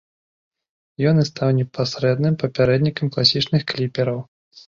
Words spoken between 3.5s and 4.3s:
кліпераў.